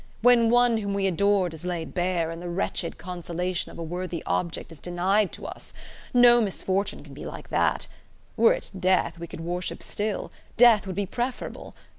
[0.23, 4.23] when one whom we adored is laid bare, and the wretched consolation of a worthy
[4.25, 5.73] object is denied to us.
[6.11, 7.85] No misfortune can be like that.
[8.35, 10.31] Were it death, we could worship still.
[10.57, 11.75] Death would be preferable.